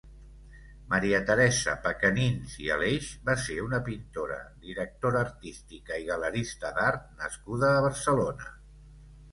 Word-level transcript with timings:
Maria 0.93 1.17
Teresa 1.27 1.75
Pecanins 1.83 2.55
i 2.63 2.71
Aleix 2.77 3.11
va 3.29 3.35
ser 3.43 3.59
una 3.67 3.81
pintora, 3.91 4.39
directora 4.65 5.23
artística 5.29 6.03
i 6.07 6.11
galerista 6.11 6.75
d'art 6.81 7.07
nascuda 7.23 7.73
a 7.77 7.87
Barcelona. 7.91 8.53